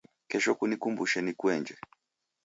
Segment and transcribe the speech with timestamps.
[0.29, 1.73] Kesho kunikumbushe nikuenje